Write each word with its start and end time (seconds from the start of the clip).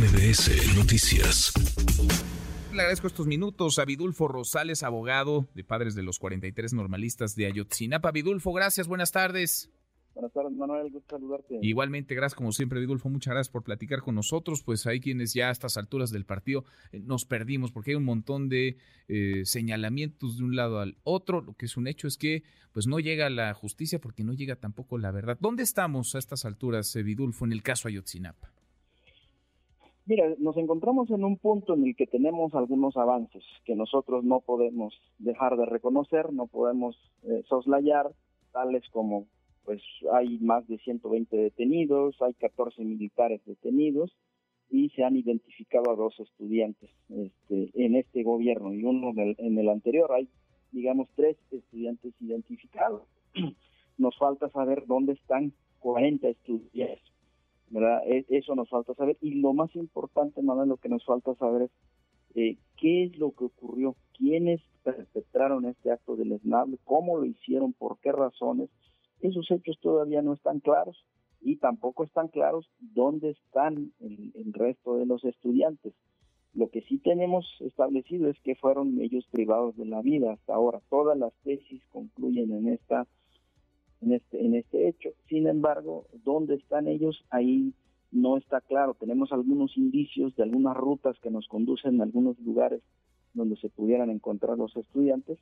MBS 0.00 0.74
Noticias. 0.76 1.52
Le 2.72 2.80
agradezco 2.80 3.06
estos 3.06 3.26
minutos 3.26 3.78
a 3.78 3.84
Vidulfo 3.84 4.28
Rosales, 4.28 4.82
abogado 4.82 5.46
de 5.54 5.62
padres 5.62 5.94
de 5.94 6.02
los 6.02 6.18
43 6.18 6.72
normalistas 6.72 7.36
de 7.36 7.44
Ayotzinapa. 7.44 8.10
Vidulfo, 8.10 8.54
gracias, 8.54 8.88
buenas 8.88 9.12
tardes. 9.12 9.70
Buenas 10.14 10.32
tardes, 10.32 10.52
Manuel, 10.56 10.90
gusto 10.90 11.16
saludarte. 11.18 11.58
Igualmente, 11.60 12.14
gracias 12.14 12.34
como 12.34 12.50
siempre, 12.52 12.80
Vidulfo, 12.80 13.10
muchas 13.10 13.32
gracias 13.32 13.52
por 13.52 13.62
platicar 13.62 14.00
con 14.00 14.14
nosotros. 14.14 14.62
Pues 14.62 14.86
hay 14.86 15.00
quienes 15.00 15.34
ya 15.34 15.48
a 15.48 15.52
estas 15.52 15.76
alturas 15.76 16.10
del 16.10 16.24
partido 16.24 16.64
eh, 16.92 17.00
nos 17.00 17.26
perdimos 17.26 17.70
porque 17.70 17.90
hay 17.90 17.96
un 17.96 18.04
montón 18.04 18.48
de 18.48 18.78
eh, 19.08 19.42
señalamientos 19.44 20.38
de 20.38 20.44
un 20.44 20.56
lado 20.56 20.80
al 20.80 20.96
otro. 21.02 21.42
Lo 21.42 21.52
que 21.52 21.66
es 21.66 21.76
un 21.76 21.86
hecho 21.86 22.08
es 22.08 22.16
que 22.16 22.42
pues 22.72 22.86
no 22.86 23.00
llega 23.00 23.28
la 23.28 23.52
justicia 23.52 24.00
porque 24.00 24.24
no 24.24 24.32
llega 24.32 24.56
tampoco 24.56 24.96
la 24.96 25.10
verdad. 25.10 25.36
¿Dónde 25.38 25.62
estamos 25.62 26.14
a 26.14 26.18
estas 26.18 26.46
alturas, 26.46 26.96
eh, 26.96 27.02
Vidulfo, 27.02 27.44
en 27.44 27.52
el 27.52 27.62
caso 27.62 27.86
Ayotzinapa? 27.86 28.50
Mira, 30.10 30.34
nos 30.40 30.56
encontramos 30.56 31.08
en 31.12 31.22
un 31.24 31.36
punto 31.36 31.74
en 31.74 31.86
el 31.86 31.94
que 31.94 32.08
tenemos 32.08 32.52
algunos 32.56 32.96
avances 32.96 33.44
que 33.64 33.76
nosotros 33.76 34.24
no 34.24 34.40
podemos 34.40 34.92
dejar 35.20 35.56
de 35.56 35.66
reconocer, 35.66 36.32
no 36.32 36.48
podemos 36.48 36.98
soslayar, 37.48 38.10
tales 38.50 38.82
como 38.90 39.28
pues 39.64 39.80
hay 40.12 40.40
más 40.40 40.66
de 40.66 40.78
120 40.78 41.36
detenidos, 41.36 42.20
hay 42.22 42.34
14 42.34 42.82
militares 42.82 43.40
detenidos 43.46 44.10
y 44.68 44.88
se 44.88 45.04
han 45.04 45.14
identificado 45.14 45.92
a 45.92 45.94
dos 45.94 46.18
estudiantes 46.18 46.90
este, 47.08 47.70
en 47.74 47.94
este 47.94 48.24
gobierno 48.24 48.74
y 48.74 48.82
uno 48.82 49.12
en 49.16 49.58
el 49.58 49.68
anterior 49.68 50.10
hay, 50.10 50.28
digamos, 50.72 51.08
tres 51.14 51.36
estudiantes 51.52 52.14
identificados. 52.20 53.04
Nos 53.96 54.18
falta 54.18 54.48
saber 54.48 54.86
dónde 54.88 55.12
están 55.12 55.52
40 55.78 56.30
estudiantes, 56.30 57.09
¿verdad? 57.70 58.02
E, 58.06 58.26
eso 58.28 58.54
nos 58.54 58.68
falta 58.68 58.94
saber 58.94 59.16
y 59.20 59.40
lo 59.40 59.52
más 59.54 59.74
importante, 59.74 60.42
Manuel, 60.42 60.68
lo 60.68 60.76
que 60.76 60.88
nos 60.88 61.04
falta 61.04 61.34
saber 61.36 61.62
es 61.62 61.70
eh, 62.34 62.58
qué 62.76 63.04
es 63.04 63.18
lo 63.18 63.32
que 63.32 63.44
ocurrió, 63.44 63.96
quiénes 64.16 64.60
perpetraron 64.84 65.64
este 65.64 65.90
acto 65.90 66.16
deleznable, 66.16 66.78
cómo 66.84 67.16
lo 67.16 67.24
hicieron, 67.24 67.72
por 67.72 67.98
qué 68.00 68.12
razones 68.12 68.70
esos 69.20 69.50
hechos 69.50 69.78
todavía 69.80 70.22
no 70.22 70.32
están 70.32 70.60
claros 70.60 71.04
y 71.40 71.56
tampoco 71.56 72.04
están 72.04 72.28
claros 72.28 72.70
dónde 72.78 73.30
están 73.30 73.92
el, 74.00 74.52
resto 74.52 74.96
de 74.96 75.06
los 75.06 75.24
estudiantes. 75.24 75.94
Lo 76.52 76.68
que 76.68 76.82
sí 76.82 76.98
tenemos 76.98 77.46
establecido 77.60 78.28
es 78.28 78.38
que 78.40 78.56
fueron 78.56 79.00
ellos 79.00 79.26
privados 79.30 79.76
de 79.76 79.86
la 79.86 80.02
vida 80.02 80.32
hasta 80.32 80.54
ahora. 80.54 80.80
Todas 80.90 81.16
las 81.16 81.32
tesis 81.44 81.82
concluyen 81.90 82.52
en 82.52 82.68
esta 82.68 83.06
en 84.00 84.12
este 84.12 84.44
en 84.44 84.54
este 84.54 84.88
hecho. 84.88 85.10
Sin 85.28 85.46
embargo, 85.46 86.06
dónde 86.24 86.54
están 86.54 86.88
ellos 86.88 87.24
ahí 87.30 87.72
no 88.10 88.36
está 88.36 88.60
claro. 88.60 88.94
Tenemos 88.94 89.32
algunos 89.32 89.76
indicios 89.76 90.34
de 90.36 90.42
algunas 90.42 90.76
rutas 90.76 91.18
que 91.20 91.30
nos 91.30 91.46
conducen 91.48 92.00
a 92.00 92.04
algunos 92.04 92.38
lugares 92.40 92.82
donde 93.34 93.56
se 93.56 93.68
pudieran 93.68 94.10
encontrar 94.10 94.58
los 94.58 94.76
estudiantes 94.76 95.38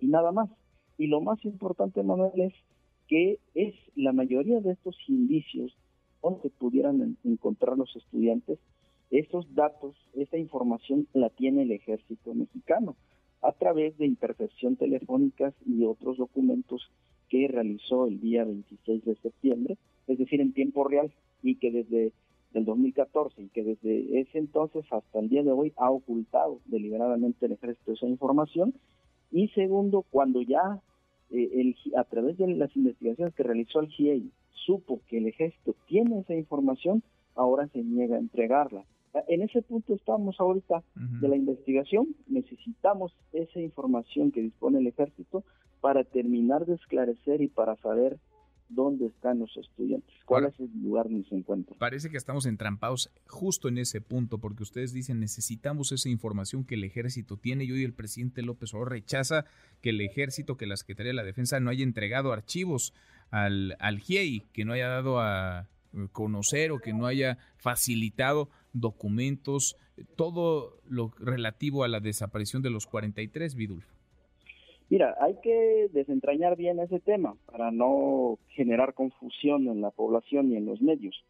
y 0.00 0.06
nada 0.08 0.32
más. 0.32 0.50
Y 0.98 1.06
lo 1.06 1.20
más 1.20 1.44
importante, 1.44 2.02
Manuel, 2.02 2.40
es 2.40 2.54
que 3.08 3.38
es 3.54 3.74
la 3.94 4.12
mayoría 4.12 4.60
de 4.60 4.72
estos 4.72 4.96
indicios 5.08 5.76
donde 6.22 6.50
pudieran 6.50 7.16
encontrar 7.22 7.76
los 7.76 7.94
estudiantes, 7.96 8.58
esos 9.10 9.54
datos, 9.54 9.94
esa 10.14 10.38
información 10.38 11.06
la 11.12 11.28
tiene 11.28 11.62
el 11.62 11.72
ejército 11.72 12.34
mexicano 12.34 12.96
a 13.42 13.52
través 13.52 13.96
de 13.98 14.06
intercepción 14.06 14.76
telefónicas 14.76 15.54
y 15.66 15.84
otros 15.84 16.16
documentos 16.16 16.90
que 17.34 17.48
realizó 17.48 18.06
el 18.06 18.20
día 18.20 18.44
26 18.44 19.04
de 19.04 19.16
septiembre, 19.16 19.76
es 20.06 20.18
decir, 20.18 20.40
en 20.40 20.52
tiempo 20.52 20.84
real, 20.84 21.10
y 21.42 21.56
que 21.56 21.72
desde 21.72 22.12
el 22.52 22.64
2014 22.64 23.42
y 23.42 23.48
que 23.48 23.64
desde 23.64 24.20
ese 24.20 24.38
entonces 24.38 24.84
hasta 24.92 25.18
el 25.18 25.28
día 25.28 25.42
de 25.42 25.50
hoy 25.50 25.72
ha 25.76 25.90
ocultado 25.90 26.60
deliberadamente 26.66 27.46
el 27.46 27.52
ejército 27.52 27.92
esa 27.92 28.06
información. 28.06 28.74
Y 29.32 29.48
segundo, 29.48 30.04
cuando 30.08 30.42
ya 30.42 30.80
eh, 31.30 31.74
a 31.96 32.04
través 32.04 32.38
de 32.38 32.46
las 32.54 32.74
investigaciones 32.76 33.34
que 33.34 33.42
realizó 33.42 33.80
el 33.80 33.88
GIEI, 33.88 34.30
supo 34.52 35.00
que 35.08 35.18
el 35.18 35.26
ejército 35.26 35.74
tiene 35.88 36.20
esa 36.20 36.34
información, 36.34 37.02
ahora 37.34 37.66
se 37.72 37.82
niega 37.82 38.14
a 38.14 38.20
entregarla. 38.20 38.84
En 39.26 39.42
ese 39.42 39.60
punto 39.62 39.92
estamos 39.94 40.38
ahorita 40.38 40.84
de 40.94 41.28
la 41.28 41.36
investigación, 41.36 42.14
necesitamos 42.28 43.12
esa 43.32 43.60
información 43.60 44.30
que 44.30 44.40
dispone 44.40 44.78
el 44.78 44.86
ejército 44.86 45.42
para 45.84 46.02
terminar 46.02 46.64
de 46.64 46.76
esclarecer 46.76 47.42
y 47.42 47.48
para 47.48 47.76
saber 47.76 48.18
dónde 48.70 49.04
están 49.04 49.38
los 49.38 49.54
estudiantes, 49.54 50.14
cuál 50.24 50.46
es 50.46 50.58
el 50.58 50.70
lugar 50.82 51.10
donde 51.10 51.28
se 51.28 51.34
encuentran. 51.34 51.78
Parece 51.78 52.08
que 52.08 52.16
estamos 52.16 52.46
entrampados 52.46 53.10
justo 53.26 53.68
en 53.68 53.76
ese 53.76 54.00
punto, 54.00 54.38
porque 54.38 54.62
ustedes 54.62 54.94
dicen 54.94 55.20
necesitamos 55.20 55.92
esa 55.92 56.08
información 56.08 56.64
que 56.64 56.76
el 56.76 56.84
ejército 56.84 57.36
tiene 57.36 57.64
y 57.64 57.72
hoy 57.72 57.84
el 57.84 57.92
presidente 57.92 58.40
López 58.40 58.72
Obrador 58.72 58.92
rechaza 58.92 59.44
que 59.82 59.90
el 59.90 60.00
ejército, 60.00 60.56
que 60.56 60.64
la 60.66 60.78
Secretaría 60.78 61.10
de 61.10 61.16
la 61.16 61.22
Defensa 61.22 61.60
no 61.60 61.68
haya 61.68 61.84
entregado 61.84 62.32
archivos 62.32 62.94
al, 63.30 63.76
al 63.78 63.98
GIEI, 63.98 64.46
que 64.54 64.64
no 64.64 64.72
haya 64.72 64.88
dado 64.88 65.20
a 65.20 65.68
conocer 66.12 66.72
o 66.72 66.78
que 66.78 66.94
no 66.94 67.04
haya 67.04 67.36
facilitado 67.58 68.48
documentos, 68.72 69.76
todo 70.16 70.80
lo 70.88 71.12
relativo 71.18 71.84
a 71.84 71.88
la 71.88 72.00
desaparición 72.00 72.62
de 72.62 72.70
los 72.70 72.86
43, 72.86 73.54
Vidulfo. 73.54 73.93
Mira, 74.90 75.16
hay 75.20 75.36
que 75.42 75.88
desentrañar 75.92 76.56
bien 76.56 76.78
ese 76.78 77.00
tema 77.00 77.36
para 77.46 77.70
no 77.70 78.38
generar 78.48 78.94
confusión 78.94 79.68
en 79.68 79.80
la 79.80 79.90
población 79.90 80.52
y 80.52 80.56
en 80.56 80.66
los 80.66 80.80
medios. 80.82 81.24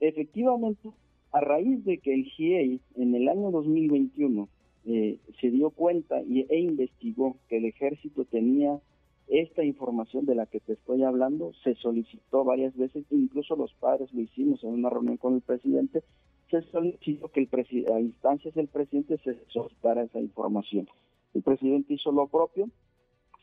Efectivamente, 0.00 0.90
a 1.32 1.40
raíz 1.40 1.84
de 1.84 1.98
que 1.98 2.12
el 2.12 2.24
GIEI 2.24 2.80
en 2.96 3.14
el 3.14 3.28
año 3.28 3.50
2021 3.50 4.48
eh, 4.86 5.18
se 5.40 5.50
dio 5.50 5.70
cuenta 5.70 6.22
y, 6.22 6.46
e 6.50 6.58
investigó 6.58 7.36
que 7.48 7.56
el 7.56 7.64
ejército 7.64 8.24
tenía 8.24 8.80
esta 9.28 9.64
información 9.64 10.26
de 10.26 10.34
la 10.34 10.46
que 10.46 10.60
te 10.60 10.74
estoy 10.74 11.02
hablando, 11.02 11.52
se 11.62 11.74
solicitó 11.76 12.44
varias 12.44 12.76
veces, 12.76 13.04
incluso 13.10 13.56
los 13.56 13.72
padres 13.74 14.12
lo 14.12 14.20
hicimos 14.20 14.62
en 14.64 14.70
una 14.74 14.90
reunión 14.90 15.16
con 15.16 15.34
el 15.34 15.40
presidente, 15.40 16.02
se 16.50 16.60
solicitó 16.70 17.28
que 17.28 17.40
el 17.40 17.86
a 17.92 18.00
instancias 18.00 18.54
del 18.54 18.68
presidente 18.68 19.16
se 19.24 19.38
solicitara 19.48 20.02
esa 20.02 20.20
información. 20.20 20.86
El 21.34 21.42
presidente 21.42 21.94
hizo 21.94 22.12
lo 22.12 22.28
propio, 22.28 22.68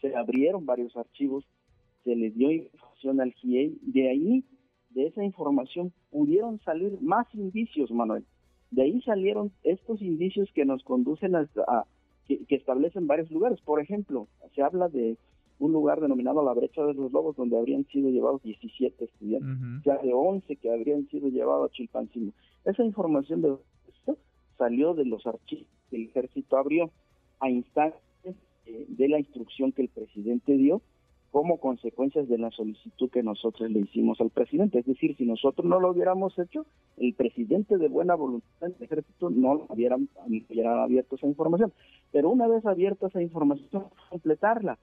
se 0.00 0.14
abrieron 0.16 0.64
varios 0.64 0.96
archivos, 0.96 1.44
se 2.04 2.14
le 2.16 2.30
dio 2.30 2.50
información 2.50 3.20
al 3.20 3.32
GIEI, 3.32 3.78
de 3.82 4.08
ahí, 4.08 4.44
de 4.90 5.06
esa 5.06 5.22
información, 5.24 5.92
pudieron 6.10 6.60
salir 6.60 6.98
más 7.00 7.26
indicios, 7.34 7.90
Manuel. 7.90 8.24
De 8.70 8.82
ahí 8.82 9.02
salieron 9.02 9.52
estos 9.64 10.00
indicios 10.00 10.48
que 10.54 10.64
nos 10.64 10.82
conducen 10.84 11.34
a, 11.34 11.46
que, 12.26 12.44
establecen 12.48 13.06
varios 13.06 13.30
lugares. 13.30 13.60
Por 13.60 13.80
ejemplo, 13.80 14.28
se 14.54 14.62
habla 14.62 14.88
de 14.88 15.16
un 15.58 15.72
lugar 15.72 16.00
denominado 16.00 16.42
la 16.44 16.54
brecha 16.54 16.82
de 16.84 16.94
los 16.94 17.12
lobos, 17.12 17.36
donde 17.36 17.58
habrían 17.58 17.84
sido 17.86 18.10
llevados 18.10 18.42
17 18.42 19.04
estudiantes, 19.04 19.84
ya 19.84 19.98
de 19.98 20.12
11 20.12 20.56
que 20.56 20.72
habrían 20.72 21.06
sido 21.08 21.28
llevados 21.28 21.70
a 21.70 21.72
Chilpancingo. 21.72 22.32
Esa 22.64 22.84
información 22.84 23.42
de 23.42 23.56
salió 24.56 24.92
de 24.94 25.06
los 25.06 25.26
archivos 25.26 25.66
que 25.88 25.96
el 25.96 26.04
ejército 26.04 26.56
abrió 26.56 26.90
a 27.40 27.50
instancias 27.50 28.02
eh, 28.66 28.86
de 28.88 29.08
la 29.08 29.18
instrucción 29.18 29.72
que 29.72 29.82
el 29.82 29.88
presidente 29.88 30.56
dio 30.56 30.82
como 31.30 31.58
consecuencias 31.58 32.28
de 32.28 32.38
la 32.38 32.50
solicitud 32.50 33.08
que 33.10 33.22
nosotros 33.22 33.70
le 33.70 33.80
hicimos 33.80 34.20
al 34.20 34.30
presidente. 34.30 34.80
Es 34.80 34.86
decir, 34.86 35.16
si 35.16 35.24
nosotros 35.24 35.64
no 35.64 35.78
lo 35.78 35.90
hubiéramos 35.90 36.36
hecho, 36.38 36.66
el 36.96 37.14
presidente 37.14 37.78
de 37.78 37.88
buena 37.88 38.16
voluntad 38.16 38.66
del 38.66 38.82
ejército 38.82 39.30
no 39.30 39.66
hubiera, 39.68 39.96
hubiera 40.26 40.82
abierto 40.82 41.16
esa 41.16 41.28
información. 41.28 41.72
Pero 42.10 42.30
una 42.30 42.48
vez 42.48 42.66
abierta 42.66 43.06
esa 43.06 43.22
información, 43.22 43.84
completarla. 44.10 44.78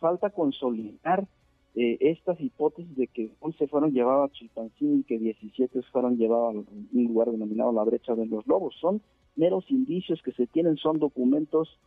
Falta 0.00 0.30
consolidar 0.30 1.28
eh, 1.76 1.96
estas 2.00 2.40
hipótesis 2.40 2.96
de 2.96 3.06
que 3.06 3.30
11 3.38 3.68
fueron 3.68 3.92
llevados 3.92 4.30
a 4.30 4.34
Chilpancingo 4.34 4.98
y 4.98 5.04
que 5.04 5.18
17 5.18 5.82
fueron 5.92 6.18
llevados 6.18 6.56
a 6.56 6.70
un 6.92 7.04
lugar 7.04 7.30
denominado 7.30 7.72
la 7.72 7.84
brecha 7.84 8.16
de 8.16 8.26
los 8.26 8.44
lobos. 8.48 8.74
Son 8.80 9.00
meros 9.36 9.70
indicios 9.70 10.20
que 10.22 10.32
se 10.32 10.48
tienen, 10.48 10.76
son 10.76 10.98
documentos 10.98 11.78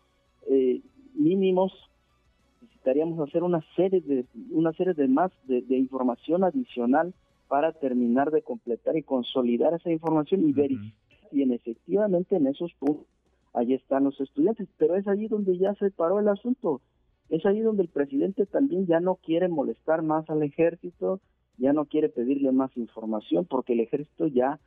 eh, 0.50 0.82
mínimos 1.14 1.72
necesitaríamos 2.62 3.28
hacer 3.28 3.44
una 3.44 3.64
serie 3.76 4.02
de 4.02 4.26
una 4.52 4.72
serie 4.74 4.94
de 4.94 5.08
más 5.08 5.32
de, 5.46 5.64
información 5.78 6.44
adicional 6.44 7.14
para 7.48 7.72
terminar 7.74 8.32
de 8.32 8.42
completar 8.42 8.98
y 8.98 9.04
consolidar 9.04 9.74
esa 9.74 9.92
información 9.92 10.48
y 10.48 10.54
verificar 10.54 11.30
si 11.32 11.42
efectivamente 11.42 12.36
en 12.36 12.48
esos 12.48 12.74
puntos 12.76 13.06
ahí 13.54 13.74
están 13.74 14.04
los 14.04 14.20
estudiantes. 14.20 14.68
Pero 14.78 14.96
es 14.96 15.08
allí 15.08 15.28
donde 15.28 15.58
ya 15.58 15.74
se 15.76 15.90
paró 15.92 16.20
el 16.20 16.28
asunto. 16.28 16.82
Es 17.30 17.46
ahí 17.46 17.62
donde 17.62 17.84
el 17.84 17.90
presidente 17.90 18.46
también 18.46 18.86
ya 18.86 19.00
no 19.00 19.16
quiere 19.16 19.48
molestar 19.48 20.02
más 20.02 20.30
al 20.30 20.44
ejército 20.44 21.20
ya 21.58 21.74
no 21.74 21.86
quiere 21.86 22.10
pedirle 22.10 22.52
más 22.52 22.76
información 22.76 23.46
porque 23.46 23.74
el 23.74 23.82
ejército 23.82 24.28
ya 24.28 24.60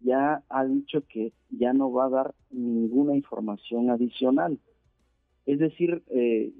ya 0.00 0.42
ha 0.50 0.64
dicho 0.64 1.02
que 1.08 1.32
ya 1.50 1.72
no 1.72 1.90
va 1.90 2.06
a 2.06 2.10
dar 2.10 2.34
ninguna 2.50 3.16
información 3.16 3.90
adicional 3.90 4.58
es 5.46 5.58
decir, 5.58 6.02
eh, 6.08 6.52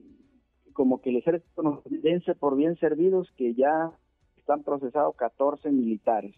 como 0.72 1.00
que 1.00 1.10
el 1.10 1.16
ejército 1.16 1.62
nos 1.62 1.80
vence 1.84 2.34
por 2.34 2.56
bien 2.56 2.76
servidos 2.76 3.30
que 3.36 3.54
ya 3.54 3.92
están 4.36 4.62
procesados 4.62 5.16
14 5.16 5.70
militares. 5.70 6.34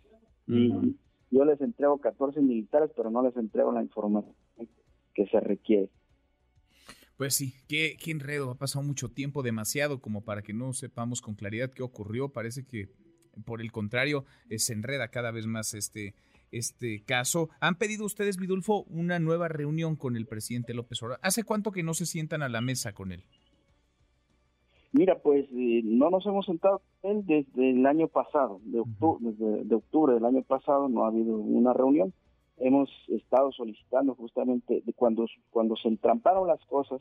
Y 0.47 0.73
yo 1.31 1.45
les 1.45 1.61
entrego 1.61 1.99
14 1.99 2.41
militares, 2.41 2.91
pero 2.97 3.11
no 3.11 3.23
les 3.23 3.37
entrego 3.37 3.73
la 3.73 3.83
información 3.83 4.35
que 5.15 5.27
se 5.27 5.41
requiere. 5.41 5.91
Pues 7.17 7.35
sí, 7.35 7.55
qué, 7.67 7.97
qué 7.99 8.11
enredo, 8.11 8.51
ha 8.51 8.55
pasado 8.55 8.85
mucho 8.85 9.09
tiempo, 9.09 9.43
demasiado 9.43 10.01
como 10.01 10.23
para 10.23 10.43
que 10.43 10.53
no 10.53 10.73
sepamos 10.73 11.23
con 11.23 11.35
claridad 11.35 11.73
qué 11.73 11.83
ocurrió. 11.83 12.29
Parece 12.29 12.65
que, 12.67 12.91
por 13.45 13.63
el 13.63 13.73
contrario, 13.73 14.25
eh, 14.51 14.59
se 14.59 14.75
enreda 14.75 15.09
cada 15.09 15.31
vez 15.31 15.47
más 15.47 15.73
este, 15.75 16.15
este 16.51 17.03
caso. 17.05 17.49
¿Han 17.61 17.77
pedido 17.77 18.05
ustedes, 18.05 18.37
Vidulfo, 18.37 18.85
una 18.85 19.19
nueva 19.19 19.49
reunión 19.49 19.97
con 19.97 20.17
el 20.17 20.27
presidente 20.27 20.75
López 20.75 21.03
Obrador? 21.03 21.21
¿Hace 21.23 21.45
cuánto 21.45 21.73
que 21.73 21.83
no 21.83 21.95
se 21.95 22.07
sientan 22.07 22.43
a 22.43 22.49
la 22.49 22.61
mesa 22.61 22.93
con 22.93 23.13
él? 23.13 23.25
Mira, 24.93 25.19
pues 25.19 25.47
eh, 25.53 25.83
no 25.85 26.11
nos 26.11 26.25
hemos 26.27 26.47
sentado 26.47 26.81
con 27.01 27.11
él 27.11 27.27
desde 27.27 27.71
el 27.71 27.85
año 27.85 28.09
pasado, 28.09 28.61
de 28.65 28.81
octubre, 28.81 29.31
desde 29.31 29.65
de 29.65 29.75
octubre 29.75 30.15
del 30.15 30.25
año 30.25 30.43
pasado 30.43 30.89
no 30.89 31.05
ha 31.05 31.09
habido 31.09 31.37
una 31.37 31.73
reunión 31.75 32.15
hemos 32.59 32.89
estado 33.09 33.53
solicitando 33.53 34.15
justamente 34.15 34.83
de 34.85 34.93
cuando, 34.93 35.27
cuando 35.51 35.77
se 35.77 35.89
entramparon 35.89 36.49
las 36.49 36.65
cosas 36.67 37.01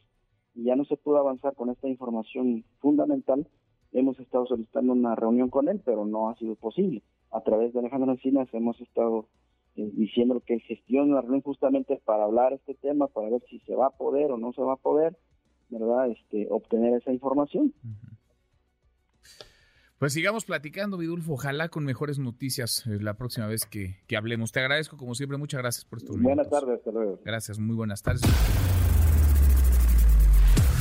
y 0.53 0.63
ya 0.63 0.75
no 0.75 0.86
se 0.86 0.97
pudo 0.97 1.18
avanzar 1.18 1.53
con 1.56 1.69
esta 1.69 1.88
información 1.88 2.63
fundamental, 2.80 3.47
hemos 3.92 4.19
estado 4.19 4.45
solicitando 4.45 4.94
una 4.94 5.15
reunión 5.15 5.50
con 5.50 5.68
él, 5.68 5.81
pero 5.83 6.06
no 6.06 6.30
ha 6.30 6.36
sido 6.36 6.56
posible. 6.56 7.01
A 7.35 7.41
través 7.41 7.73
de 7.73 7.79
Alejandro 7.79 8.13
Encinas 8.13 8.47
hemos 8.53 8.79
estado 8.79 9.27
eh, 9.75 9.91
diciendo 9.93 10.41
que 10.45 10.57
gestione 10.59 11.13
la 11.13 11.19
reunión 11.19 11.41
justamente 11.41 12.01
para 12.05 12.23
hablar 12.23 12.53
este 12.53 12.75
tema, 12.75 13.07
para 13.07 13.29
ver 13.29 13.41
si 13.49 13.59
se 13.59 13.75
va 13.75 13.87
a 13.87 13.89
poder 13.89 14.31
o 14.31 14.37
no 14.37 14.53
se 14.53 14.61
va 14.61 14.73
a 14.73 14.77
poder, 14.77 15.17
¿verdad? 15.69 16.09
Este, 16.09 16.47
obtener 16.49 16.93
esa 16.93 17.11
información. 17.11 17.73
Pues 19.99 20.13
sigamos 20.13 20.45
platicando, 20.45 20.97
Vidulfo. 20.97 21.33
Ojalá 21.33 21.67
con 21.67 21.83
mejores 21.83 22.19
noticias 22.19 22.87
eh, 22.87 22.99
la 23.01 23.15
próxima 23.15 23.47
vez 23.47 23.65
que, 23.65 23.97
hablemos. 24.15 24.53
Te 24.53 24.61
agradezco, 24.61 24.95
como 24.95 25.13
siempre. 25.13 25.37
Muchas 25.37 25.61
gracias 25.61 25.83
por 25.83 25.99
estos 25.99 26.21
Buenas 26.21 26.49
tardes, 26.49 26.77
hasta 26.77 26.91
luego. 26.91 27.19
Gracias, 27.25 27.59
muy 27.59 27.75
buenas 27.75 28.01
tardes. 28.01 28.21